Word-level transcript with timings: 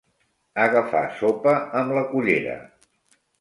Agafar 0.63 1.03
sopa 1.19 1.53
amb 1.81 1.95
la 1.99 2.03
cullera. 2.15 2.57